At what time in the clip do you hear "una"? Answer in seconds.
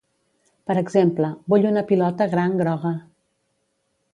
1.73-1.83